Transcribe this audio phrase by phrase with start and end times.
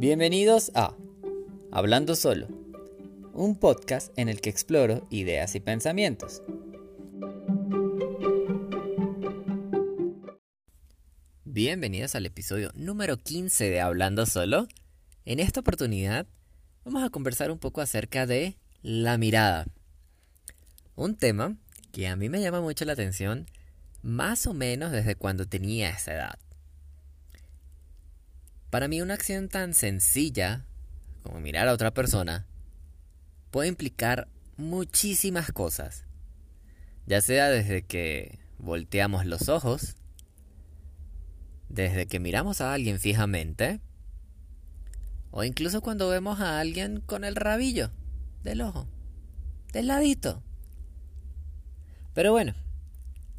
[0.00, 0.96] Bienvenidos a
[1.70, 2.48] Hablando Solo,
[3.34, 6.42] un podcast en el que exploro ideas y pensamientos.
[11.44, 14.68] Bienvenidos al episodio número 15 de Hablando Solo.
[15.26, 16.26] En esta oportunidad
[16.82, 19.66] vamos a conversar un poco acerca de la mirada.
[20.96, 21.58] Un tema
[21.92, 23.44] que a mí me llama mucho la atención
[24.00, 26.38] más o menos desde cuando tenía esa edad.
[28.70, 30.64] Para mí una acción tan sencilla
[31.22, 32.46] como mirar a otra persona
[33.50, 36.04] puede implicar muchísimas cosas.
[37.06, 39.96] Ya sea desde que volteamos los ojos,
[41.68, 43.80] desde que miramos a alguien fijamente,
[45.32, 47.90] o incluso cuando vemos a alguien con el rabillo
[48.44, 48.86] del ojo,
[49.72, 50.42] del ladito.
[52.14, 52.54] Pero bueno,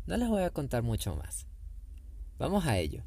[0.07, 1.45] no les voy a contar mucho más.
[2.37, 3.03] Vamos a ello.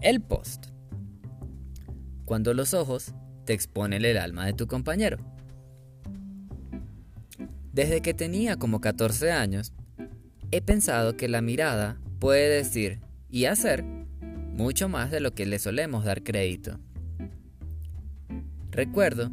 [0.00, 0.66] El post.
[2.24, 5.18] Cuando los ojos te exponen el alma de tu compañero.
[7.72, 9.72] Desde que tenía como 14 años,
[10.52, 15.58] he pensado que la mirada puede decir y hacer mucho más de lo que le
[15.58, 16.78] solemos dar crédito.
[18.70, 19.32] Recuerdo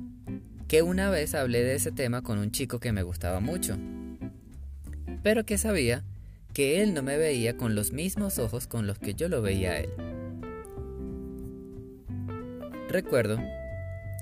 [0.68, 3.78] que una vez hablé de ese tema con un chico que me gustaba mucho,
[5.22, 6.04] pero que sabía
[6.54, 9.74] que él no me veía con los mismos ojos con los que yo lo veía
[9.74, 10.15] a él.
[12.96, 13.38] Recuerdo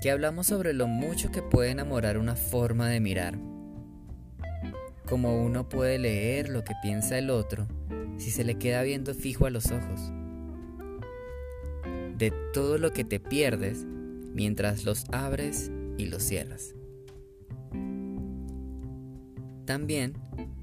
[0.02, 3.38] que hablamos sobre lo mucho que puede enamorar una forma de mirar.
[5.08, 7.68] Como uno puede leer lo que piensa el otro
[8.18, 10.12] si se le queda viendo fijo a los ojos.
[12.18, 13.86] De todo lo que te pierdes
[14.34, 16.74] mientras los abres y los cierras.
[19.66, 20.14] También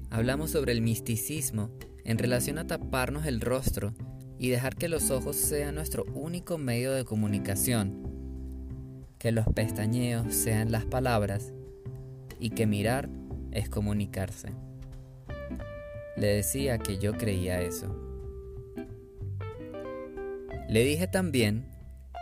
[0.09, 1.69] hablamos sobre el misticismo
[2.03, 3.93] en relación a taparnos el rostro
[4.41, 10.71] y dejar que los ojos sean nuestro único medio de comunicación, que los pestañeos sean
[10.71, 11.53] las palabras
[12.39, 13.07] y que mirar
[13.51, 14.49] es comunicarse.
[16.17, 17.95] Le decía que yo creía eso.
[20.67, 21.67] Le dije también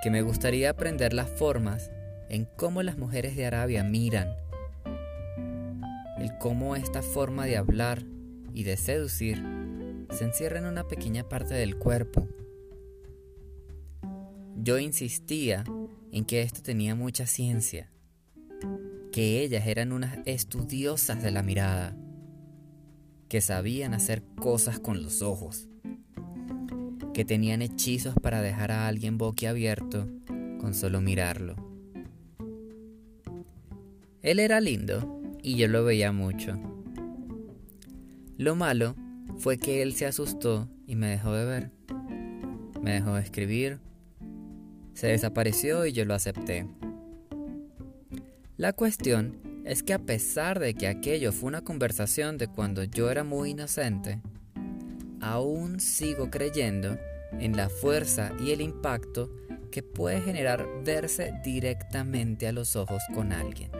[0.03, 1.89] que me gustaría aprender las formas
[2.27, 4.27] en cómo las mujeres de Arabia miran,
[6.17, 8.03] el cómo esta forma de hablar
[8.53, 9.41] y de seducir
[10.11, 12.27] se encierra en una pequeña parte del cuerpo.
[14.55, 15.63] Yo insistía
[16.11, 17.89] en que esto tenía mucha ciencia,
[19.11, 21.95] que ellas eran unas estudiosas de la mirada,
[23.29, 25.69] que sabían hacer cosas con los ojos,
[27.13, 30.07] que tenían hechizos para dejar a alguien boquiabierto
[30.59, 31.55] con solo mirarlo.
[34.21, 36.59] Él era lindo y yo lo veía mucho.
[38.37, 38.95] Lo malo
[39.39, 41.71] fue que él se asustó y me dejó de ver.
[42.81, 43.79] Me dejó de escribir.
[44.93, 46.67] Se desapareció y yo lo acepté.
[48.57, 53.09] La cuestión es que a pesar de que aquello fue una conversación de cuando yo
[53.09, 54.21] era muy inocente,
[55.21, 56.97] aún sigo creyendo
[57.39, 59.29] en la fuerza y el impacto
[59.71, 63.71] que puede generar verse directamente a los ojos con alguien.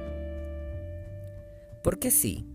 [1.84, 2.46] Porque sí,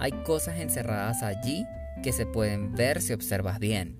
[0.00, 1.66] hay cosas encerradas allí
[2.02, 3.98] que se pueden ver si observas bien.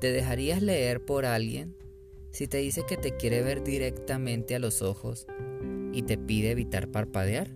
[0.00, 1.76] ¿Te dejarías leer por alguien
[2.30, 5.26] si te dice que te quiere ver directamente a los ojos
[5.92, 7.50] y te pide evitar parpadear?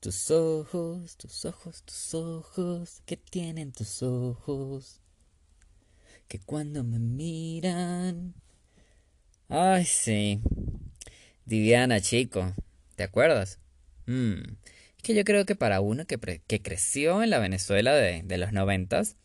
[0.00, 5.00] Tus ojos, tus ojos, tus ojos, ¿qué tienen tus ojos?
[6.26, 8.34] Que cuando me miran...
[9.48, 10.40] Ay, sí.
[11.44, 12.54] Diviana, chico,
[12.96, 13.58] ¿te acuerdas?
[14.06, 14.40] Mm.
[15.02, 19.16] Que yo creo que para uno que, que creció en la Venezuela de, los noventas,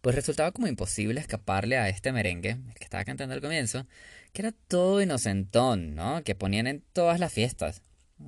[0.00, 3.86] pues resultaba como imposible escaparle a este merengue, que estaba cantando al comienzo,
[4.32, 6.22] que era todo inocentón, ¿no?
[6.24, 7.82] Que ponían en todas las fiestas.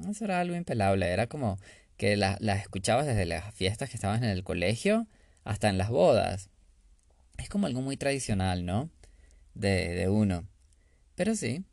[0.09, 1.59] Eso era algo impelable, era como
[1.97, 5.07] que las escuchabas desde las fiestas que estaban en el colegio
[5.45, 6.51] hasta en las bodas.
[7.39, 8.91] Es como algo muy tradicional, ¿no?
[9.55, 10.47] De, de uno.
[11.15, 11.65] Pero sí.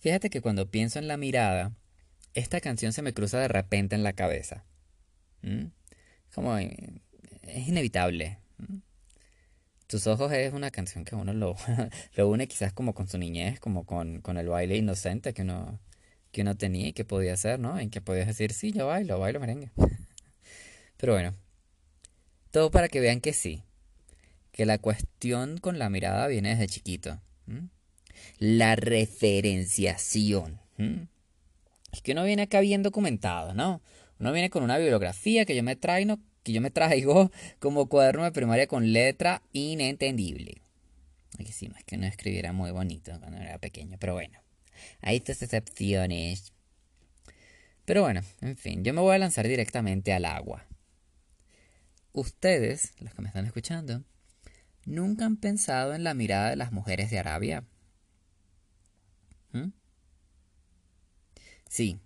[0.00, 1.72] Fíjate que cuando pienso en la mirada,
[2.34, 4.64] esta canción se me cruza de repente en la cabeza.
[6.34, 7.00] Como eh,
[7.42, 8.38] es inevitable.
[9.86, 11.56] Tus ojos es una canción que uno lo,
[12.26, 15.78] une quizás como con su niñez, como con, con el baile inocente que uno,
[16.30, 17.78] que uno tenía y que podía hacer, ¿no?
[17.78, 19.70] En que podías decir, sí, yo bailo, bailo merengue.
[20.96, 21.34] Pero bueno,
[22.50, 23.64] todo para que vean que sí,
[24.52, 27.20] que la cuestión con la mirada viene desde chiquito.
[28.38, 30.60] La referenciación.
[31.92, 33.82] Es que uno viene acá bien documentado, ¿no?
[34.18, 38.24] Uno viene con una bibliografía que yo me traigo, que yo me traigo como cuaderno
[38.24, 40.62] de primaria con letra inentendible.
[41.38, 44.38] Aquí sí, es que no escribiera muy bonito cuando era pequeño, pero bueno.
[45.00, 46.52] Hay estas excepciones.
[47.84, 50.66] Pero bueno, en fin, yo me voy a lanzar directamente al agua.
[52.12, 54.04] Ustedes, los que me están escuchando,
[54.84, 57.64] ¿nunca han pensado en la mirada de las mujeres de Arabia?
[59.52, 59.70] ¿Mm?
[61.72, 61.98] Sí,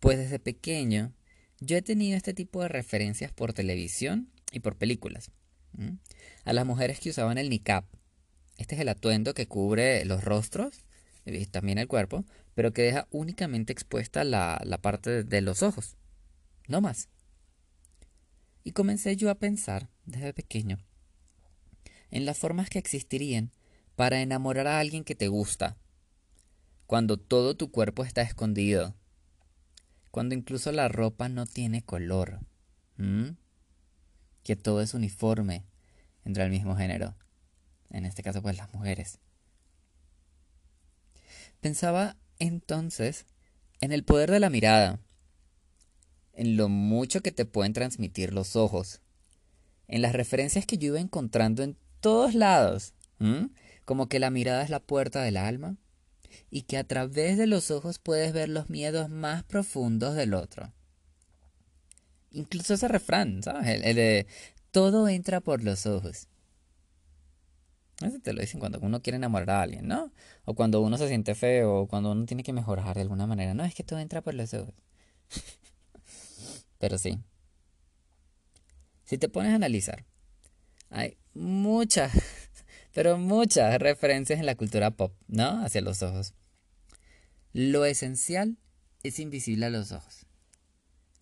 [0.00, 1.12] pues desde pequeño
[1.60, 5.30] yo he tenido este tipo de referencias por televisión y por películas.
[6.44, 7.84] A las mujeres que usaban el niqab.
[8.56, 10.84] Este es el atuendo que cubre los rostros
[11.24, 12.24] y también el cuerpo,
[12.56, 15.96] pero que deja únicamente expuesta la, la parte de los ojos.
[16.66, 17.08] No más.
[18.64, 20.80] Y comencé yo a pensar, desde pequeño,
[22.10, 23.52] en las formas que existirían
[23.94, 25.76] para enamorar a alguien que te gusta,
[26.88, 28.94] cuando todo tu cuerpo está escondido,
[30.10, 32.40] cuando incluso la ropa no tiene color,
[34.42, 35.66] que todo es uniforme
[36.24, 37.14] entre el mismo género,
[37.90, 39.18] en este caso pues las mujeres.
[41.60, 43.26] Pensaba entonces
[43.82, 44.98] en el poder de la mirada,
[46.32, 49.02] en lo mucho que te pueden transmitir los ojos,
[49.88, 52.94] en las referencias que yo iba encontrando en todos lados,
[53.84, 55.76] como que la mirada es la puerta del alma,
[56.50, 60.72] y que a través de los ojos puedes ver los miedos más profundos del otro.
[62.30, 63.82] Incluso ese refrán, ¿sabes?
[63.82, 64.26] El, de
[64.70, 66.28] todo entra por los ojos.
[68.00, 70.12] Eso te lo dicen cuando uno quiere enamorar a alguien, ¿no?
[70.44, 73.54] O cuando uno se siente feo, o cuando uno tiene que mejorar de alguna manera.
[73.54, 74.74] No, es que todo entra por los ojos.
[76.78, 77.18] Pero sí.
[79.04, 80.04] Si te pones a analizar,
[80.90, 82.12] hay muchas
[82.94, 85.64] pero muchas referencias en la cultura pop, ¿no?
[85.64, 86.34] Hacia los ojos.
[87.52, 88.58] Lo esencial
[89.02, 90.26] es invisible a los ojos.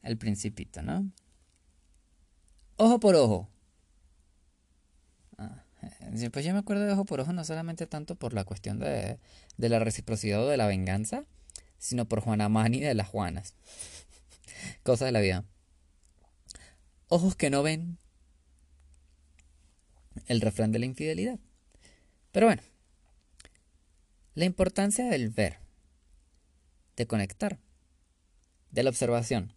[0.03, 1.11] El principito, ¿no?
[2.77, 3.49] Ojo por ojo.
[5.39, 8.45] Ah, eh, pues yo me acuerdo de ojo por ojo no solamente tanto por la
[8.45, 9.19] cuestión de,
[9.57, 11.25] de la reciprocidad o de la venganza,
[11.79, 13.55] sino por Juana Mani de las Juanas.
[14.83, 15.45] Cosas de la vida.
[17.09, 17.99] Ojos que no ven.
[20.27, 21.39] El refrán de la infidelidad.
[22.37, 22.61] Pero bueno,
[24.35, 25.57] la importancia del ver,
[26.95, 27.59] de conectar,
[28.71, 29.55] de la observación.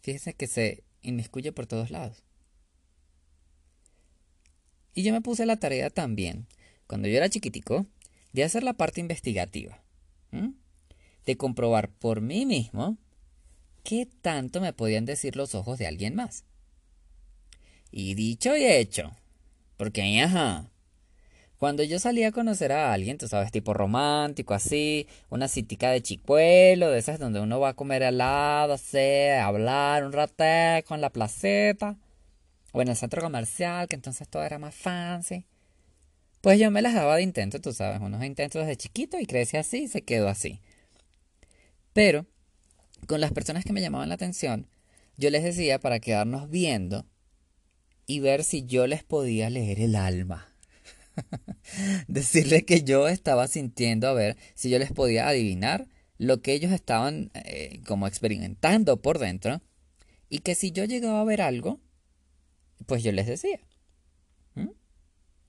[0.00, 2.24] Fíjese que se inmiscuye por todos lados.
[4.94, 6.46] Y yo me puse la tarea también,
[6.86, 7.84] cuando yo era chiquitico,
[8.32, 9.84] de hacer la parte investigativa.
[10.30, 12.96] De comprobar por mí mismo
[13.82, 16.44] qué tanto me podían decir los ojos de alguien más.
[17.90, 19.14] Y dicho y hecho,
[19.76, 20.70] porque ajá,
[21.64, 26.02] cuando yo salía a conocer a alguien, tú sabes, tipo romántico, así, una citica de
[26.02, 30.44] chicuelo, de esas donde uno va a comer helado, así, a hablar un rato
[30.86, 31.96] con la placeta,
[32.72, 35.46] o en el centro comercial, que entonces todo era más fancy.
[36.42, 39.56] Pues yo me las daba de intento, tú sabes, unos intentos desde chiquito y crece
[39.56, 40.60] así y se quedó así.
[41.94, 42.26] Pero,
[43.06, 44.66] con las personas que me llamaban la atención,
[45.16, 47.06] yo les decía para quedarnos viendo
[48.06, 50.53] y ver si yo les podía leer el alma.
[52.08, 55.86] decirle que yo estaba sintiendo a ver si yo les podía adivinar
[56.18, 59.60] lo que ellos estaban eh, como experimentando por dentro
[60.28, 61.80] y que si yo llegaba a ver algo,
[62.86, 63.60] pues yo les decía.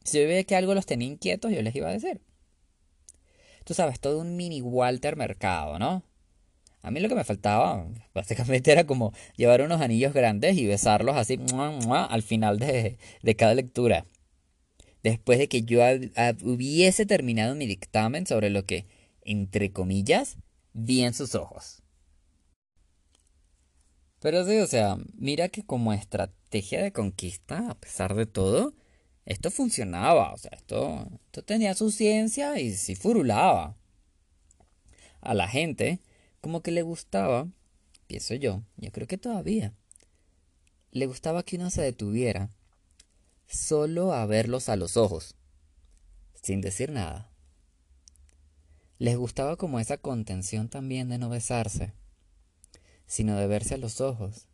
[0.03, 2.22] Si yo veía que algo los tenía inquietos, yo les iba a decir.
[3.63, 6.03] Tú sabes, todo un mini Walter Mercado, ¿no?
[6.84, 11.15] A mí lo que me faltaba básicamente era como llevar unos anillos grandes y besarlos
[11.15, 11.39] así
[11.89, 14.05] al final de, de cada lectura
[15.05, 15.81] después de que yo
[16.41, 18.88] hubiese terminado mi dictamen sobre lo que,
[19.21, 20.38] entre comillas,
[20.74, 21.83] vi en sus ojos.
[24.19, 28.74] Pero sí, o sea, mira que como estrategia de conquista, a pesar de todo,
[29.25, 33.77] esto funcionaba, o sea, esto, esto tenía su ciencia y sí furulaba.
[35.21, 36.00] A la gente,
[36.41, 37.47] como que le gustaba,
[38.07, 39.75] pienso yo, yo creo que todavía,
[40.89, 42.50] le gustaba que uno se detuviera
[43.48, 45.36] solo a verlos a los ojos,
[46.42, 47.32] sin decir nada.
[48.98, 51.94] Les gustaba como esa contención también de no besarse,
[53.06, 54.48] sino de verse a los ojos,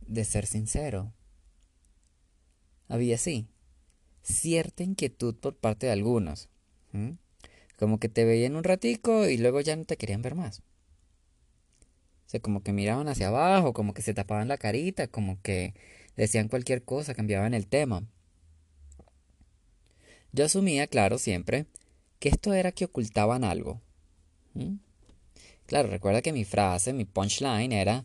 [0.00, 1.12] de ser sincero.
[2.88, 3.48] Había sí,
[4.22, 6.48] cierta inquietud por parte de algunos.
[7.78, 10.60] Como que te veían un ratico y luego ya no te querían ver más.
[12.26, 15.74] O sea, como que miraban hacia abajo, como que se tapaban la carita, como que
[16.16, 18.04] decían cualquier cosa, cambiaban el tema.
[20.32, 21.66] Yo asumía, claro, siempre,
[22.18, 23.80] que esto era que ocultaban algo.
[25.66, 28.04] Claro, recuerda que mi frase, mi punchline era,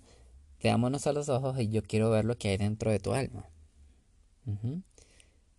[0.62, 3.50] veámonos a los ojos y yo quiero ver lo que hay dentro de tu alma.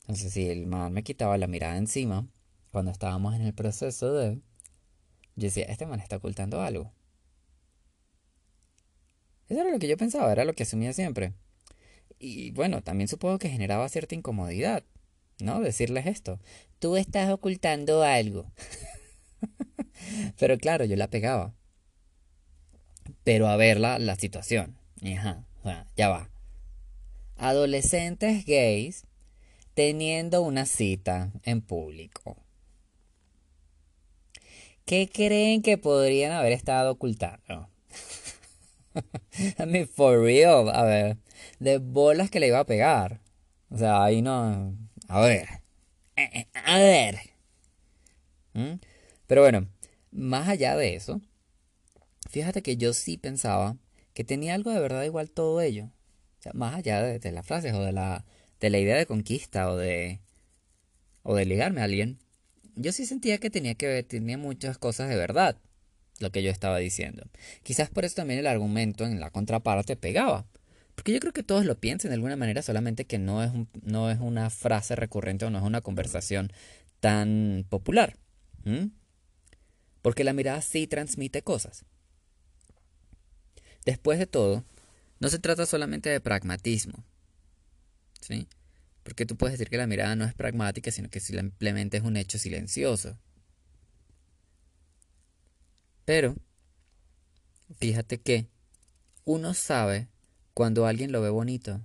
[0.01, 2.27] Entonces, si el man me quitaba la mirada encima,
[2.71, 4.41] cuando estábamos en el proceso de,
[5.37, 6.93] yo decía, este man está ocultando algo.
[9.49, 11.33] Eso era lo que yo pensaba, era lo que asumía siempre.
[12.19, 14.85] Y bueno, también supongo que generaba cierta incomodidad,
[15.39, 15.61] ¿no?
[15.61, 16.41] Decirles esto.
[16.79, 18.51] Tú estás ocultando algo.
[20.39, 21.55] Pero claro, yo la pegaba.
[23.25, 24.77] Pero a ver la, la situación.
[25.03, 25.45] Ajá,
[25.97, 26.31] ya va.
[27.37, 29.05] Adolescentes gays
[29.75, 32.37] teniendo una cita en público.
[34.85, 37.69] ¿Qué creen que podrían haber estado ocultando?
[39.59, 41.19] I mean, for real, a ver,
[41.59, 43.21] de bolas que le iba a pegar.
[43.71, 44.77] O sea, ahí no.
[45.09, 45.49] A ver.
[46.17, 47.19] Eh, eh, a ver.
[48.55, 48.81] ¿Mm?
[49.27, 49.69] Pero bueno,
[50.11, 51.21] más allá de eso,
[52.31, 53.77] fíjate que yo sí pensaba
[54.15, 55.91] que tenía algo de verdad igual todo ello.
[56.41, 58.25] O sea, más allá de, las frases o de la,
[58.61, 60.21] de la idea de conquista o de,
[61.23, 62.19] o de ligarme a alguien
[62.79, 65.57] yo sí sentía que tenía que ver, tenía muchas cosas de verdad
[66.19, 67.25] lo que yo estaba diciendo.
[67.63, 70.47] Quizás por eso también el argumento en la contraparte pegaba.
[70.95, 74.11] Porque yo creo que todos lo piensan de alguna manera, solamente que no es, no
[74.11, 76.53] es una frase recurrente o no es una conversación
[77.01, 78.17] tan popular.
[80.03, 81.85] Porque la mirada sí transmite cosas.
[83.87, 84.65] Después de todo,
[85.21, 87.05] no se trata solamente de pragmatismo.
[88.21, 88.49] ¿sí?
[89.03, 92.17] Porque tú puedes decir que la mirada no es pragmática, sino que simplemente es un
[92.17, 93.19] hecho silencioso.
[96.09, 96.35] Pero,
[97.77, 98.49] fíjate que
[99.27, 100.09] uno sabe
[100.55, 101.85] cuando alguien lo ve bonito,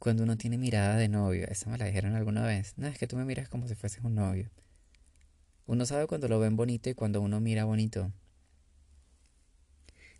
[0.00, 1.46] cuando uno tiene mirada de novio.
[1.46, 2.74] Esa me la dijeron alguna vez.
[2.78, 4.50] No, es que tú me miras como si fueses un novio.
[5.66, 8.12] Uno sabe cuando lo ven bonito y cuando uno mira bonito.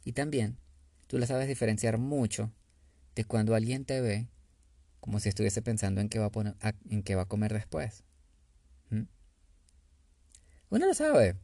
[0.04, 0.56] Y también,
[1.08, 2.52] tú la sabes diferenciar mucho
[3.16, 4.28] de cuando alguien te ve
[5.00, 6.54] como si estuviese pensando en qué va a, poner,
[6.88, 8.04] en qué va a comer después.
[8.90, 9.06] ¿Mm?
[10.70, 11.34] Uno lo sabe.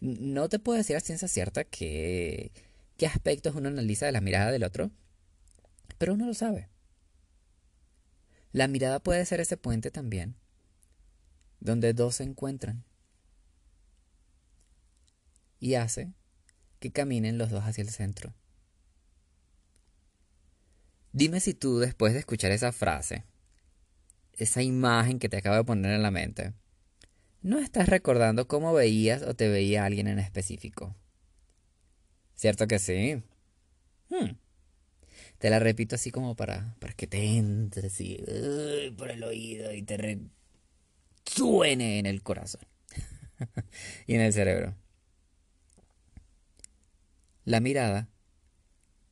[0.00, 2.52] No te puedo decir a ciencia cierta qué,
[2.96, 4.90] qué aspectos uno analiza de la mirada del otro,
[5.98, 6.68] pero uno lo sabe.
[8.52, 10.36] La mirada puede ser ese puente también,
[11.60, 12.84] donde dos se encuentran
[15.58, 16.12] y hace
[16.78, 18.34] que caminen los dos hacia el centro.
[21.12, 23.24] Dime si tú, después de escuchar esa frase,
[24.34, 26.52] esa imagen que te acabo de poner en la mente,
[27.46, 30.96] no estás recordando cómo veías o te veía alguien en específico.
[32.34, 33.22] ¿Cierto que sí?
[34.10, 34.36] Hmm.
[35.38, 38.18] Te la repito así como para, para que te entre así
[38.98, 40.18] por el oído y te
[41.24, 42.62] suene en el corazón
[44.08, 44.74] y en el cerebro.
[47.44, 48.08] La mirada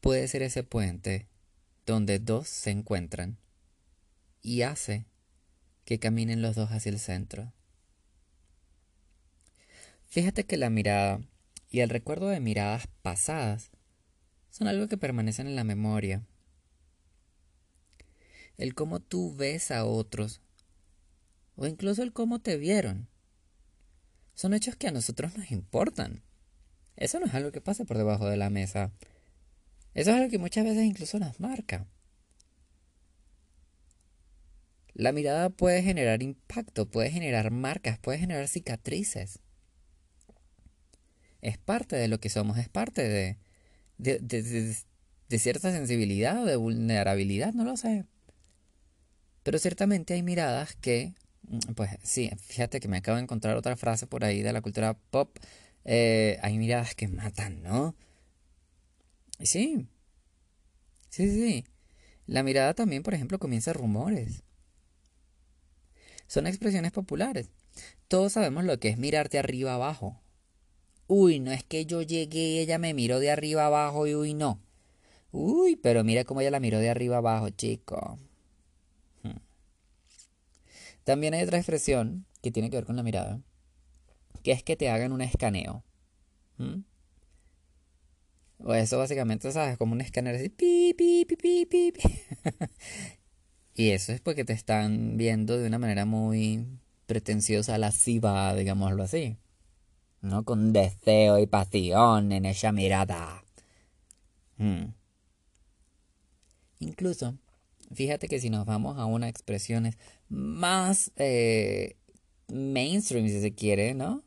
[0.00, 1.29] puede ser ese puente
[1.87, 3.38] donde dos se encuentran
[4.43, 5.07] y hace
[5.85, 7.54] que caminen los dos hacia el centro.
[10.14, 11.21] Fíjate que la mirada
[11.68, 13.73] y el recuerdo de miradas pasadas
[14.49, 16.25] son algo que permanecen en la memoria.
[18.56, 20.40] El cómo tú ves a otros
[21.56, 23.09] o incluso el cómo te vieron
[24.37, 26.23] son hechos que a nosotros nos importan.
[26.94, 28.92] Eso no es algo que pasa por debajo de la mesa.
[29.94, 31.88] Eso es algo que muchas veces incluso nos marca.
[34.92, 39.40] La mirada puede generar impacto, puede generar marcas, puede generar cicatrices.
[41.45, 43.39] Es parte de lo que somos, es parte de,
[43.99, 48.07] de, cierta sensibilidad o de vulnerabilidad, no lo sé.
[49.43, 51.15] Pero ciertamente hay miradas que,
[51.77, 54.95] pues sí, fíjate que me acabo de encontrar otra frase por ahí de la cultura
[54.95, 55.37] pop.
[55.85, 57.95] Eh, hay miradas que matan, ¿no?
[59.41, 59.87] Sí.
[61.11, 61.65] Sí, sí.
[62.27, 64.45] La mirada también, por ejemplo, comienza rumores.
[66.27, 67.51] Son expresiones populares.
[68.09, 70.24] Todos sabemos lo que es mirarte arriba abajo.
[71.07, 74.61] Uy, no es que yo llegué ella me miró de arriba abajo y uy, no.
[75.33, 78.19] Uy, pero mira cómo ella la miró de arriba abajo, chico.
[79.23, 79.39] Hmm.
[81.05, 83.41] También hay otra expresión que tiene que ver con la mirada,
[84.43, 85.83] que es que te hagan un escaneo.
[86.59, 86.83] ¿Mm?
[88.59, 89.77] O eso básicamente, ¿sabes?
[89.77, 90.49] Como un escáner así.
[90.49, 91.93] Pi, pi, pi, pi, pi,
[93.75, 96.67] y eso es porque te están viendo de una manera muy
[97.07, 99.37] pretenciosa, lasciva, digámoslo así.
[100.25, 100.43] ¿No?
[100.43, 103.45] Con deseo y pasión en esa mirada.
[104.57, 104.95] Hmm.
[106.78, 107.37] Incluso,
[107.93, 109.99] fíjate que si nos vamos a unas expresiones
[110.31, 111.97] más eh,
[112.49, 114.23] mainstream, si se quiere, ¿no?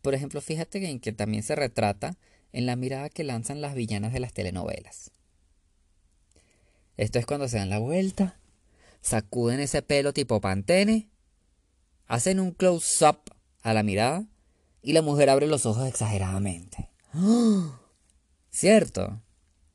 [0.00, 2.16] Por ejemplo, fíjate que, que también se retrata
[2.52, 5.10] en la mirada que lanzan las villanas de las telenovelas.
[6.96, 8.40] Esto es cuando se dan la vuelta,
[9.02, 11.10] sacuden ese pelo tipo pantene,
[12.06, 13.35] hacen un close-up
[13.66, 14.24] a la mirada
[14.80, 16.88] y la mujer abre los ojos exageradamente.
[18.50, 19.20] ¿Cierto?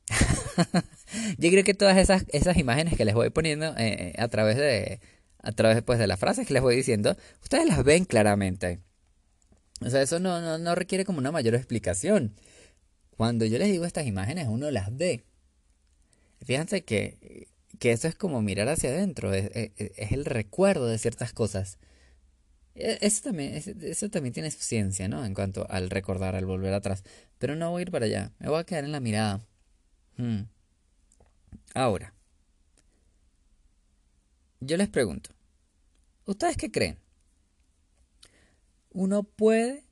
[1.38, 5.00] Yo creo que todas esas, esas imágenes que les voy poniendo eh, a través de
[5.42, 8.80] a través pues, de las frases que les voy diciendo, ustedes las ven claramente.
[9.80, 12.34] O sea, eso no, no, requiere como una mayor explicación.
[13.16, 15.24] Cuando yo les digo estas imágenes, uno las ve.
[16.44, 17.48] Fíjense que,
[17.80, 19.50] que eso es como mirar hacia adentro, es,
[19.96, 21.78] el recuerdo de ciertas cosas.
[22.74, 25.24] E, eso también, eso también tiene su ciencia, ¿no?
[25.24, 27.04] En cuanto al recordar, al volver atrás.
[27.38, 29.40] Pero no voy a ir para allá, me voy a quedar en la mirada.
[30.16, 30.42] Hmm.
[31.74, 32.14] Ahora,
[34.60, 35.30] yo les pregunto,
[36.24, 36.98] ¿ustedes qué creen?
[38.90, 39.84] ¿Uno puede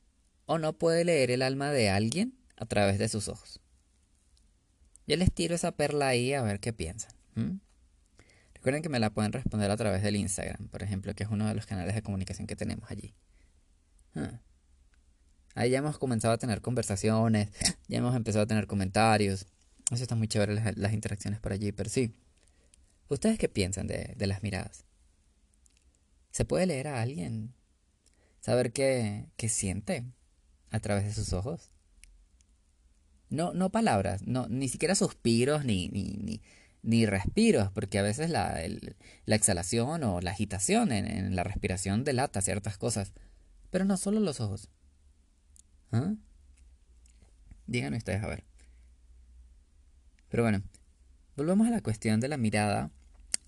[0.47, 3.61] o no puede leer el alma de alguien a través de sus ojos?
[5.07, 7.11] Yo les tiro esa perla ahí a ver qué piensan.
[8.61, 11.49] Recuerden que me la pueden responder a través del Instagram, por ejemplo, que es uno
[11.49, 13.15] de los canales de comunicación que tenemos allí.
[14.15, 14.39] Ah.
[15.55, 17.49] Ahí ya hemos comenzado a tener conversaciones,
[17.89, 19.47] ya hemos empezado a tener comentarios.
[19.91, 22.15] Eso está muy chévere las, interacciones por allí, pero sí.
[23.09, 24.85] ¿Ustedes qué piensan de, las miradas?
[26.31, 27.55] ¿Se puede leer a alguien?
[28.41, 30.05] ¿Saber qué, qué siente
[30.71, 31.71] a través de sus ojos?
[33.31, 36.43] No, no palabras, no, ni siquiera suspiros ni, ni, ni,
[36.83, 38.59] respiros, porque a veces la,
[39.27, 43.13] la exhalación o la agitación en, la respiración delata ciertas cosas.
[43.71, 44.69] Pero no solo los ojos.
[45.93, 46.15] ¿Ah?
[47.67, 48.45] Díganme ustedes a ver.
[50.29, 50.63] Pero bueno,
[51.37, 52.91] volvemos a la cuestión de la mirada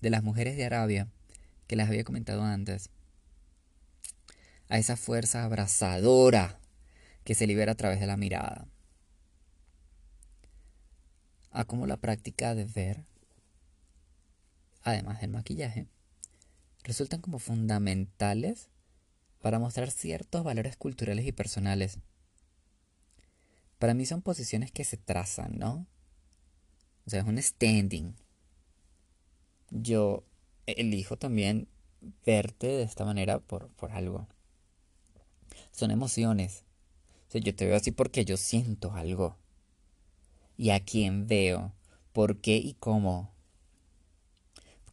[0.01, 1.07] de las mujeres de Arabia,
[1.67, 2.89] que las había comentado antes,
[4.67, 6.59] a esa fuerza abrasadora
[7.23, 8.67] que se libera a través de la mirada,
[11.51, 13.05] a cómo la práctica de ver,
[14.83, 15.87] además del maquillaje,
[16.83, 18.69] resultan como fundamentales
[19.41, 21.99] para mostrar ciertos valores culturales y personales.
[23.79, 25.87] Para mí son posiciones que se trazan, ¿no?
[27.05, 28.15] O sea, es un standing,
[29.73, 30.23] yo
[30.67, 31.67] elijo también
[32.25, 34.27] verte de esta manera por, por algo.
[35.71, 36.63] Son emociones.
[37.27, 39.37] O sea, yo te veo así porque yo siento algo.
[40.55, 41.73] Y a quién veo,
[42.11, 43.32] por qué y cómo.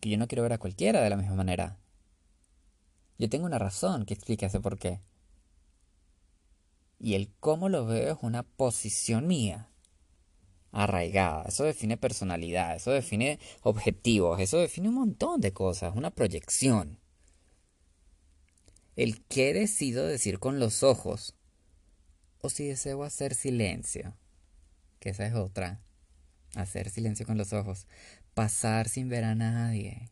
[0.01, 1.77] Porque yo no quiero ver a cualquiera de la misma manera.
[3.19, 5.03] Yo tengo una razón que explica ese por qué.
[6.99, 9.69] Y el cómo lo veo es una posición mía
[10.73, 16.99] arraigada, eso define personalidad, eso define objetivos, eso define un montón de cosas, una proyección.
[18.97, 21.35] El qué decido decir con los ojos,
[22.41, 24.17] o si deseo hacer silencio,
[24.99, 25.83] que esa es otra,
[26.55, 27.87] hacer silencio con los ojos,
[28.35, 30.11] pasar sin ver a nadie,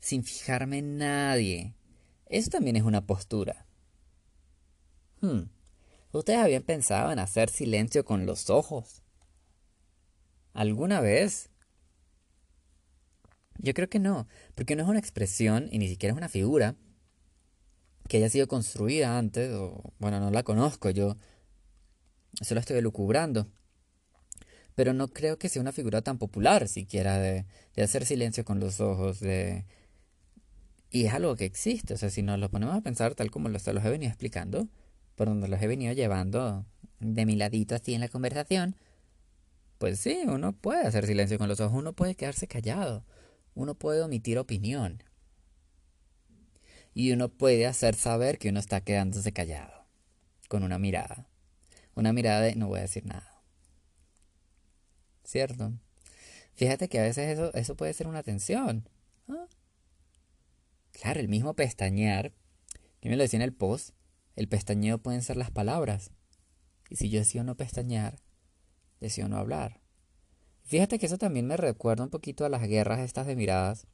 [0.00, 1.74] sin fijarme en nadie,
[2.26, 3.66] eso también es una postura.
[5.20, 5.44] Hmm.
[6.12, 9.02] ¿Ustedes habían pensado en hacer silencio con los ojos?
[10.52, 11.50] ¿Alguna vez?
[13.58, 16.76] Yo creo que no, porque no es una expresión y ni siquiera es una figura
[18.08, 21.16] que haya sido construida antes, o bueno, no la conozco, yo
[22.40, 23.48] solo estoy elucubrando.
[24.76, 27.46] Pero no creo que sea una figura tan popular siquiera de,
[27.82, 29.64] hacer silencio con los ojos, de...
[30.90, 33.48] Y es algo que existe, o sea, si nos lo ponemos a pensar tal como
[33.48, 34.68] los, los he venido explicando,
[35.16, 36.64] por donde los he venido llevando
[37.00, 38.76] de mi ladito así en la conversación,
[39.78, 43.04] pues sí, uno puede hacer silencio con los ojos, uno puede quedarse callado,
[43.54, 45.02] uno puede omitir opinión.
[46.94, 49.86] Y uno puede hacer saber que uno está quedándose callado,
[50.48, 51.28] con una mirada.
[51.94, 53.35] Una mirada de no voy a decir nada.
[55.26, 55.72] ¿Cierto?
[56.54, 58.88] Fíjate que a veces eso, eso puede ser una tensión.
[59.28, 59.46] ¿ah?
[60.92, 62.32] Claro, el mismo pestañear,
[63.00, 63.90] que me lo decía en el post,
[64.36, 66.12] el pestañeo pueden ser las palabras.
[66.88, 68.20] Y si yo decido no pestañear,
[69.00, 69.80] decidió no hablar.
[70.62, 73.86] Fíjate que eso también me recuerda un poquito a las guerras estas de miradas.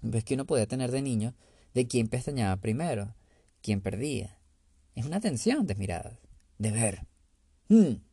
[0.00, 1.34] Ves que uno podía tener de niño
[1.74, 3.14] de quién pestañaba primero,
[3.60, 4.38] quién perdía.
[4.94, 6.18] Es una tensión de miradas,
[6.58, 7.06] de ver.
[7.68, 8.07] Hmm.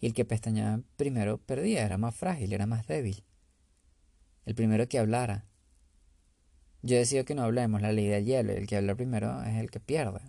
[0.00, 3.24] Y el que pestañeaba primero perdía, era más frágil, era más débil.
[4.44, 5.44] El primero que hablara.
[6.82, 9.70] Yo decido que no hablemos, la ley del hielo, el que habla primero es el
[9.70, 10.20] que pierde.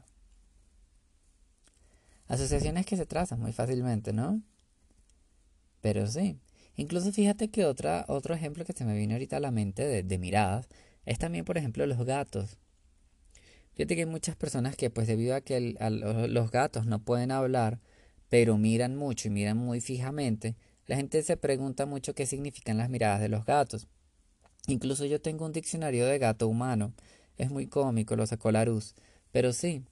[2.28, 4.42] Asociaciones que se trazan muy fácilmente, ¿no?
[5.82, 6.40] Pero sí.
[6.76, 10.18] Incluso fíjate que otra, otro ejemplo que se me viene ahorita a la mente de,
[10.18, 10.68] miradas
[11.06, 12.58] es también, por ejemplo, los gatos.
[13.74, 15.76] Fíjate que hay muchas personas que, pues debido a que
[16.30, 17.80] los gatos no pueden hablar,
[18.30, 20.56] pero miran mucho y miran muy fijamente,
[20.88, 23.88] la gente se pregunta mucho qué significan las miradas de los gatos.
[24.68, 26.94] Incluso yo tengo un diccionario de gato humano.
[27.38, 28.96] Es muy cómico, lo sacó Larousse.
[29.32, 29.84] Pero sí.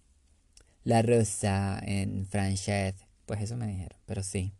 [0.83, 2.95] La rosa en francés.
[3.25, 4.53] Pues eso me dijeron, pero sí.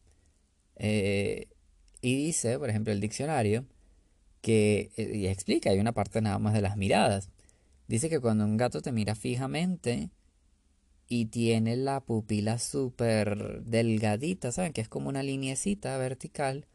[0.75, 1.47] Eh,
[2.01, 3.65] y dice, por ejemplo, el diccionario,
[4.41, 7.29] que, eh, y explica, hay una parte nada más de las miradas.
[7.87, 10.09] Dice que cuando un gato te mira fijamente
[11.07, 14.73] y tiene la pupila súper delgadita, ¿saben?
[14.73, 16.65] Que es como una linecita vertical,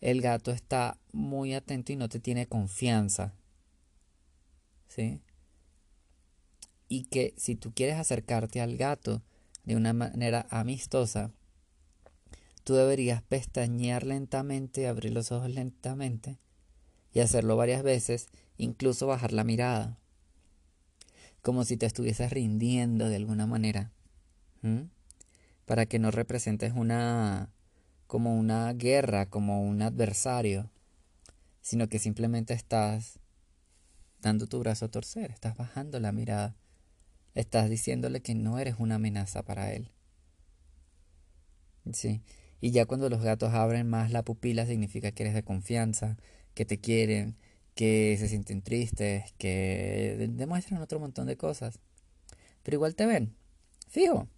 [0.00, 3.34] el gato está muy atento y no te tiene confianza.
[4.88, 5.22] ¿Sí?
[6.88, 9.22] Y que si tú quieres acercarte al gato
[9.64, 11.32] de una manera amistosa,
[12.64, 16.38] tú deberías pestañear lentamente, abrir los ojos lentamente
[17.12, 19.98] y hacerlo varias veces, incluso bajar la mirada,
[21.44, 23.92] como si te estuvieses rindiendo de alguna manera,
[25.66, 27.50] para que no representes una
[28.06, 30.70] como una guerra, como un adversario,
[31.60, 33.18] sino que simplemente estás
[34.22, 36.56] dando tu brazo a torcer, estás bajando la mirada,
[37.34, 39.90] estás diciéndole que no eres una amenaza para él.
[41.92, 42.22] Sí.
[42.62, 46.16] Y ya cuando los gatos abren más la pupila significa que eres de confianza,
[46.54, 47.36] que te quieren,
[47.74, 51.80] que se sienten tristes, que demuestran otro montón de cosas.
[52.62, 53.34] Pero igual te ven.
[53.88, 54.28] Fijo.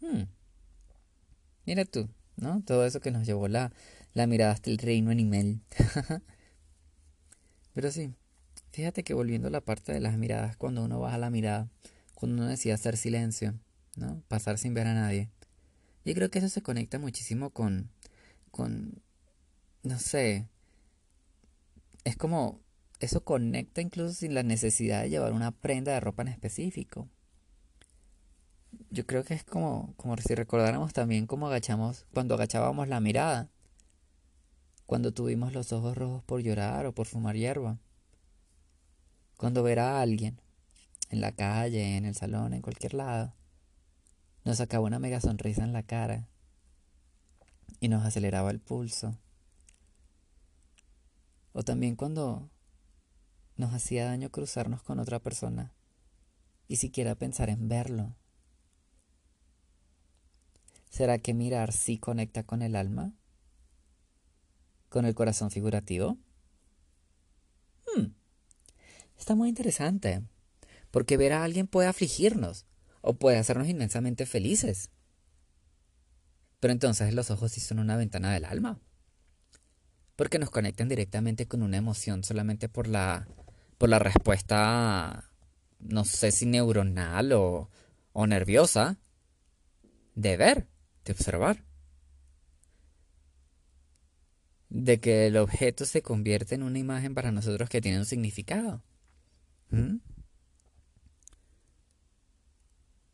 [0.00, 0.24] Hmm.
[1.66, 2.62] Mira tú, ¿no?
[2.62, 3.72] Todo eso que nos llevó la,
[4.12, 5.60] la mirada hasta el reino animal.
[7.74, 8.14] Pero sí,
[8.72, 11.68] fíjate que volviendo a la parte de las miradas, cuando uno baja la mirada,
[12.14, 13.54] cuando uno decide hacer silencio,
[13.96, 14.22] ¿no?
[14.28, 15.30] Pasar sin ver a nadie.
[16.04, 17.90] Yo creo que eso se conecta muchísimo con,
[18.50, 19.02] con,
[19.82, 20.48] no sé,
[22.04, 22.60] es como,
[23.00, 27.08] eso conecta incluso sin la necesidad de llevar una prenda de ropa en específico.
[28.90, 33.48] Yo creo que es como, como si recordáramos también cómo agachamos, cuando agachábamos la mirada,
[34.86, 37.78] cuando tuvimos los ojos rojos por llorar o por fumar hierba,
[39.36, 40.40] cuando ver a alguien
[41.10, 43.34] en la calle, en el salón, en cualquier lado,
[44.44, 46.28] nos sacaba una mega sonrisa en la cara
[47.80, 49.16] y nos aceleraba el pulso.
[51.54, 52.50] O también cuando
[53.56, 55.72] nos hacía daño cruzarnos con otra persona
[56.68, 58.14] y siquiera pensar en verlo
[60.94, 63.12] ¿Será que mirar sí conecta con el alma?
[64.88, 66.18] ¿Con el corazón figurativo?
[67.84, 68.12] Hmm.
[69.18, 70.22] Está muy interesante,
[70.92, 72.66] porque ver a alguien puede afligirnos
[73.00, 74.90] o puede hacernos inmensamente felices.
[76.60, 78.78] Pero entonces los ojos sí son una ventana del alma,
[80.16, 83.26] porque nos conectan directamente con una emoción solamente por la,
[83.78, 85.30] por la respuesta,
[85.80, 87.70] no sé si neuronal o,
[88.12, 88.98] o nerviosa,
[90.14, 90.66] de ver
[91.04, 91.64] de observar.
[94.68, 98.82] De que el objeto se convierte en una imagen para nosotros que tiene un significado.
[99.70, 99.96] ¿Mm?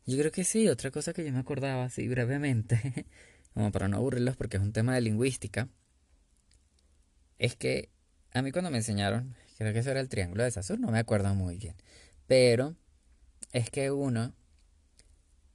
[0.07, 3.05] Yo creo que sí, otra cosa que yo me acordaba así brevemente,
[3.53, 5.69] como para no aburrirlos porque es un tema de lingüística,
[7.41, 7.89] es que
[8.33, 10.99] a mí cuando me enseñaron, creo que eso era el triángulo de Saturno, no me
[10.99, 11.75] acuerdo muy bien,
[12.27, 12.75] pero
[13.51, 14.33] es que uno,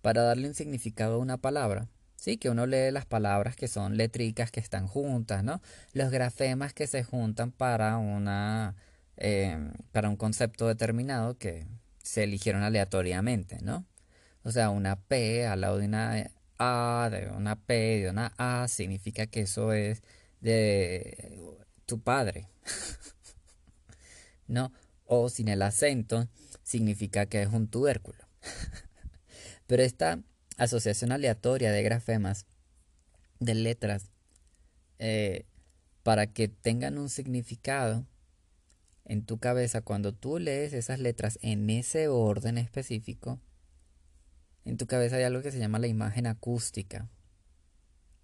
[0.02, 3.96] para darle un significado a una palabra, Sí, que uno lee las palabras que son
[3.98, 5.60] letricas que están juntas, ¿no?
[5.92, 8.74] Los grafemas que se juntan para una
[9.16, 11.66] em, para un concepto determinado que
[12.02, 13.84] se eligieron aleatoriamente, ¿no?
[14.44, 18.66] O sea, una P al lado de una A, de una P, de una A,
[18.68, 20.02] significa que eso es
[20.40, 21.38] de
[21.86, 22.48] tu padre.
[24.46, 24.72] ¿No?
[25.06, 26.28] O sin el acento,
[26.62, 28.18] significa que es un tubérculo.
[29.66, 30.20] Pero esta
[30.56, 32.46] asociación aleatoria de grafemas,
[33.40, 34.10] de letras,
[34.98, 35.44] eh,
[36.02, 38.06] para que tengan un significado
[39.04, 43.40] en tu cabeza cuando tú lees esas letras en ese orden específico,
[44.64, 47.08] en tu cabeza hay algo que se llama la imagen acústica,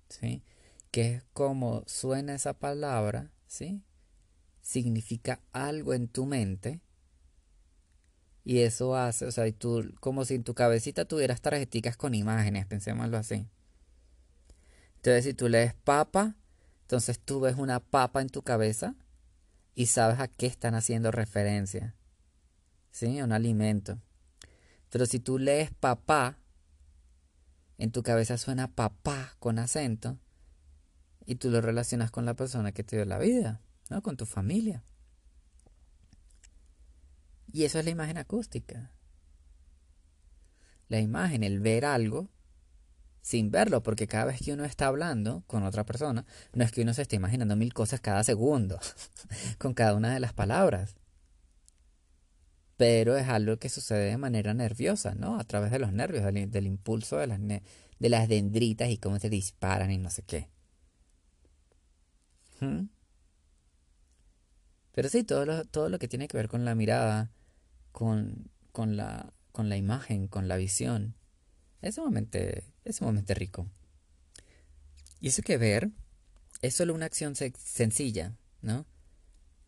[0.08, 0.42] ¿sí?
[0.90, 3.82] Que es como suena esa palabra, ¿sí?
[4.62, 6.80] Significa algo en tu mente
[8.44, 12.66] Y eso hace, o sea, tú, como si en tu cabecita tuvieras tarjeticas con imágenes,
[12.66, 13.46] pensémoslo así.
[14.96, 16.34] Entonces, si tú lees papa,
[16.82, 18.96] entonces tú ves una papa en tu cabeza
[19.74, 21.94] y sabes a qué están haciendo referencia.
[22.90, 23.20] ¿Sí?
[23.22, 24.00] Un alimento.
[24.90, 26.38] Pero si tú lees papá,
[27.78, 30.18] en tu cabeza suena papá con acento
[31.32, 34.02] y tú lo relacionas con la persona que te dio la vida, ¿no?
[34.02, 34.84] Con tu familia.
[37.50, 38.92] Y eso es la imagen acústica.
[40.88, 42.28] La imagen, el ver algo
[43.22, 46.82] sin verlo, porque cada vez que uno está hablando con otra persona, no es que
[46.82, 48.78] uno se esté imaginando mil cosas cada segundo,
[49.58, 50.96] con cada una de las palabras.
[52.76, 55.38] Pero es algo que sucede de manera nerviosa, ¿no?
[55.38, 59.30] A través de los nervios, del, impulso de las, de las dendritas y cómo se
[59.30, 60.50] disparan y no sé qué.
[64.92, 67.30] Pero sí, todo lo, todo lo que tiene que ver con la mirada,
[67.92, 71.14] con, con, la, con la imagen, con la visión,
[71.80, 73.66] es sumamente, es sumamente rico.
[75.20, 75.90] Y eso que ver
[76.62, 78.86] es solo una acción sencilla, ¿no?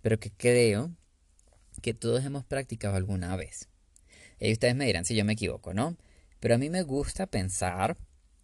[0.03, 0.95] Pero que creo
[1.83, 3.69] que todos hemos practicado alguna vez.
[4.39, 5.97] Y ustedes me dirán si yo me equivoco, ¿no?
[6.41, 7.97] Pero a mí me gusta pensar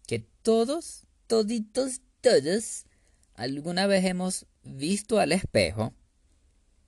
[0.07, 2.85] que todos, toditos, todos,
[3.35, 5.93] alguna vez hemos visto al espejo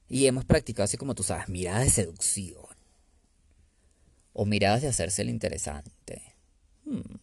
[0.07, 2.63] y hemos practicado así como tú sabes, miradas de seducción.
[4.33, 6.35] O miradas de hacerse el interesante.
[6.85, 7.17] Hmm.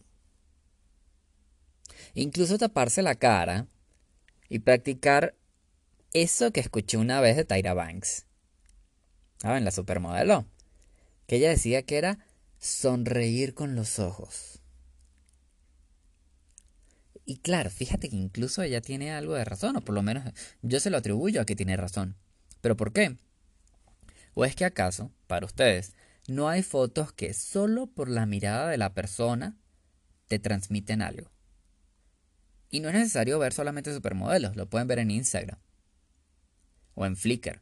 [2.13, 3.67] Incluso taparse la cara
[4.49, 5.35] y practicar
[6.13, 8.25] eso que escuché una vez de Tyra Banks.
[9.37, 9.65] ¿Saben?
[9.65, 10.45] La supermodelo.
[11.27, 12.19] Que ella decía que era
[12.59, 14.60] sonreír con los ojos.
[17.25, 20.23] Y claro, fíjate que incluso ella tiene algo de razón, o por lo menos
[20.61, 22.15] yo se lo atribuyo a que tiene razón.
[22.61, 23.17] ¿Pero por qué?
[24.33, 25.95] ¿O es que acaso, para ustedes,
[26.27, 29.57] no hay fotos que solo por la mirada de la persona
[30.27, 31.29] te transmiten algo.
[32.69, 35.59] Y no es necesario ver solamente supermodelos, lo pueden ver en Instagram,
[36.93, 37.61] o en Flickr,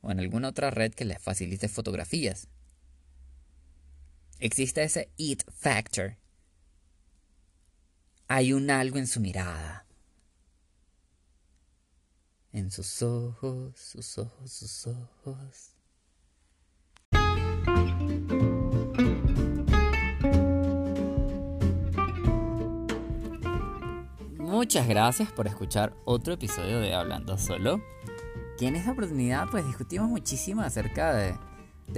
[0.00, 2.48] o en alguna otra red que les facilite fotografías.
[4.40, 6.16] Existe ese it factor.
[8.32, 9.84] Hay un algo en su mirada.
[12.52, 15.74] En sus ojos, sus ojos, sus ojos.
[24.38, 27.82] Muchas gracias por escuchar otro episodio de Hablando Solo.
[28.56, 31.36] Que en esta oportunidad pues discutimos muchísimo acerca de,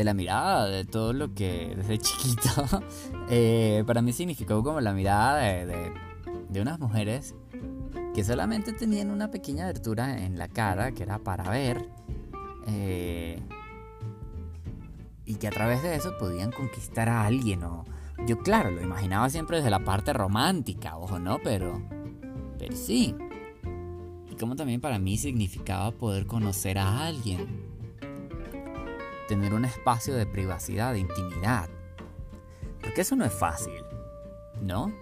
[0.03, 2.85] la mirada, de todo lo que desde chiquito
[3.29, 5.93] eh, para mí significó como la mirada de,
[6.61, 7.35] unas mujeres
[8.15, 11.89] que solamente tenían una pequeña abertura en la cara que era para ver
[12.67, 13.41] eh,
[15.25, 17.85] y que a través de eso podían conquistar a alguien o
[18.27, 21.81] yo claro lo imaginaba siempre desde la parte romántica ojo no pero
[22.63, 23.17] pero sí.
[24.31, 27.67] Y como también para mí significaba poder conocer a alguien.
[29.27, 31.69] Tener un espacio de privacidad, de intimidad.
[32.81, 33.83] Porque eso no es fácil,
[34.61, 34.93] ¿no?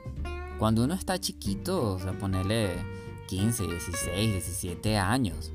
[0.60, 2.76] Cuando uno está chiquito, o sea, ponerle
[3.28, 5.52] 15, 16, 17 años.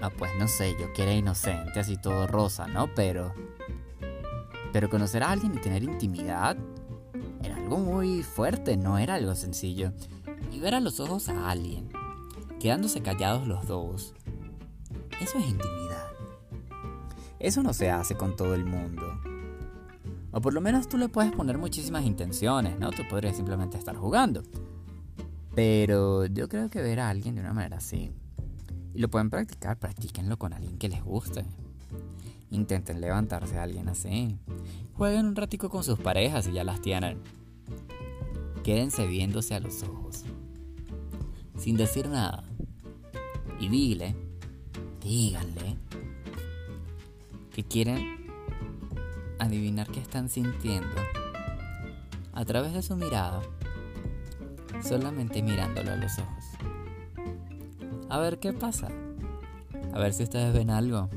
[0.00, 2.88] Ah, pues no sé, yo que era inocente, así todo rosa, ¿no?
[2.94, 3.34] Pero.
[4.72, 6.56] Pero conocer a alguien y tener intimidad
[7.42, 9.92] era algo muy fuerte, no era algo sencillo
[10.50, 11.90] y ver a los ojos a alguien,
[12.58, 14.14] quedándose callados los dos,
[15.20, 16.06] eso es intimidad.
[17.38, 19.20] Eso no se hace con todo el mundo.
[20.36, 22.90] O por lo menos tú le puedes poner muchísimas intenciones, ¿no?
[22.90, 24.42] Tú podrías simplemente estar jugando.
[25.54, 28.12] Pero yo creo que ver a alguien de una manera así.
[28.92, 31.46] Y lo pueden practicar, practíquenlo con alguien que les guste.
[32.50, 34.38] Intenten levantarse a alguien así.
[34.92, 37.18] Jueguen un ratico con sus parejas si ya las tienen.
[38.62, 40.26] Quédense viéndose a los ojos
[41.56, 42.44] sin decir nada.
[43.58, 44.14] Y dile,
[45.02, 45.78] díganle,
[47.54, 48.15] que quieren
[49.38, 50.96] adivinar qué están sintiendo
[52.32, 53.40] a través de su mirada,
[54.82, 56.44] solamente mirándolo a los ojos.
[58.08, 58.88] A ver qué pasa.
[59.92, 61.08] A ver si ustedes ven algo.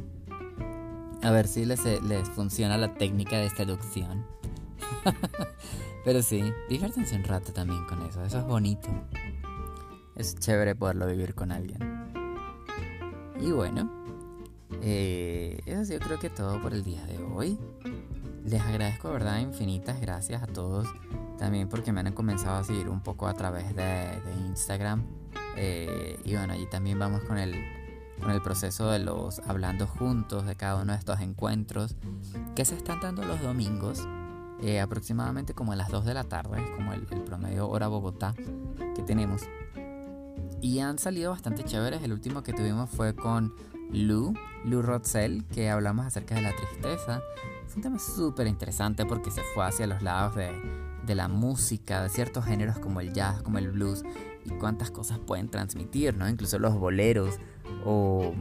[1.22, 4.26] A ver si les, les funciona la técnica de seducción.
[6.06, 8.24] Pero sí, diviértanse un rato también con eso.
[8.24, 8.90] Eso es bonito
[10.20, 11.80] es chévere poderlo vivir con alguien.
[13.40, 13.90] Y bueno,
[14.82, 17.58] eh, eso yo creo que todo por el día de hoy.
[18.46, 19.40] Les agradezco, ¿verdad?
[19.40, 20.88] Infinitas gracias a todos.
[21.38, 24.10] También porque me han comenzado a seguir un poco a través de,
[24.48, 25.06] Instagram.
[25.56, 27.56] Eh, y bueno, allí también vamos con el,
[28.20, 31.96] con el proceso de los hablando juntos, de cada uno de estos encuentros
[32.56, 34.08] que se están dando los domingos,
[34.62, 37.88] eh, aproximadamente como a las 2 de la tarde, es como el, el, promedio hora
[37.88, 38.34] Bogotá
[38.96, 39.44] que tenemos.
[40.62, 42.04] Y han salido bastante chéveres.
[42.04, 43.54] El último que tuvimos fue con
[43.92, 44.34] Lou,
[44.66, 47.22] Lou Rotzel, que hablamos acerca de la tristeza.
[47.68, 50.52] Fue un tema súper interesante porque se fue hacia los lados de,
[51.06, 54.04] de la música, de ciertos géneros como el jazz, como el blues,
[54.46, 56.30] y cuántas cosas pueden transmitir, ¿no?
[56.30, 57.40] Incluso los boleros
[57.84, 58.34] o,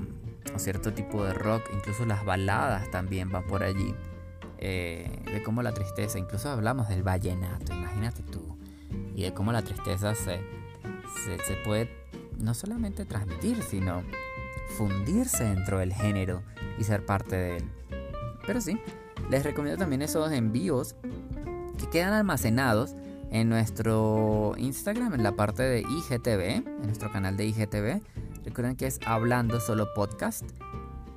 [0.56, 3.94] cierto tipo de rock, incluso las baladas también van por allí.
[4.58, 8.58] Eh, de cómo la tristeza, incluso hablamos del vallenato, imagínate tú,
[9.14, 10.40] y de cómo la tristeza se,
[11.24, 11.90] se puede
[12.38, 14.02] no solamente transmitir, sino
[14.76, 16.42] fundirse dentro del género
[16.78, 17.64] y ser parte de él.
[18.46, 18.80] Pero sí,
[19.30, 20.94] les recomiendo también esos envíos
[21.78, 22.94] que quedan almacenados
[23.30, 28.00] en nuestro Instagram, en la parte de IGTV, en nuestro canal de IGTV.
[28.44, 30.44] Recuerden que es Hablando Solo Podcast.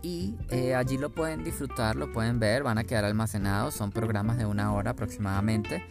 [0.04, 3.76] Y eh, allí lo pueden disfrutar, lo pueden ver, van a quedar almacenados.
[3.76, 5.86] Son programas de una hora aproximadamente.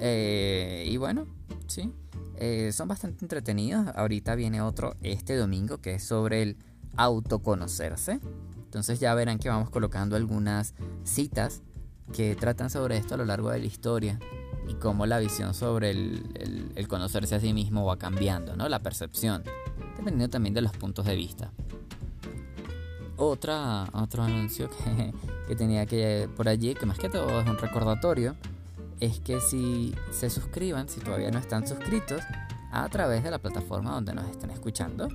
[0.00, 1.26] Eh, y bueno,
[1.66, 1.92] sí,
[2.36, 3.86] eh, son bastante entretenidos.
[3.94, 6.56] Ahorita viene otro este domingo que es sobre el
[6.96, 8.20] autoconocerse.
[8.56, 10.74] Entonces ya verán que vamos colocando algunas
[11.04, 11.62] citas
[12.12, 14.18] que tratan sobre esto a lo largo de la historia
[14.68, 18.68] y cómo la visión sobre el, conocerse a sí mismo va cambiando, ¿no?
[18.68, 19.42] La percepción,
[19.96, 21.52] dependiendo también de los puntos de vista.
[23.16, 25.12] Otra, otro anuncio que,
[25.48, 28.36] que tenía que por allí, que más que todo es un recordatorio,
[29.00, 32.22] es que si se suscriban, si todavía no están suscritos,
[32.70, 35.08] a través de la plataforma donde nos estén escuchando,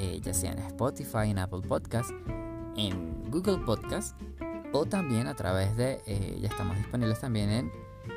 [0.00, 2.10] eh, ya sea en Spotify, en Apple Podcast,
[2.74, 4.18] en Google Podcast,
[4.72, 7.72] o también a través de, eh, ya estamos disponibles también en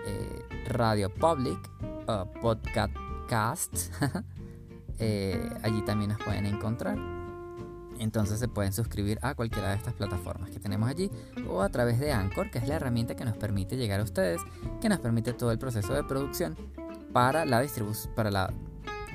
[0.06, 1.60] eh, Radio Public,
[2.08, 3.92] uh, Podcast.
[5.64, 6.98] allí también nos pueden encontrar.
[8.00, 11.12] Entonces se pueden suscribir a cualquiera de estas plataformas que tenemos allí
[11.50, 14.42] o a través de Anchor, que es la herramienta que nos permite llegar a ustedes,
[14.80, 16.56] que nos permite todo el proceso de producción
[17.12, 18.54] para la distribución, para la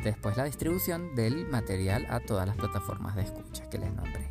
[0.02, 4.30] después la distribución del material a todas las plataformas de escucha que les nombré.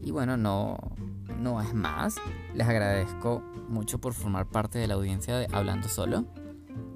[0.00, 0.78] Y bueno, no,
[1.40, 2.16] no es más.
[2.54, 6.24] Les agradezco mucho por formar parte de la audiencia de Hablando Solo.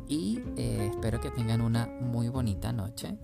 [0.06, 3.16] Y eh, espero que tengan una muy bonita noche,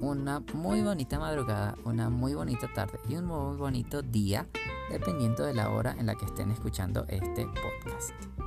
[0.00, 4.46] una muy bonita madrugada, una muy bonita tarde y un muy bonito día,
[4.90, 8.39] dependiendo de la hora en la que estén escuchando este podcast.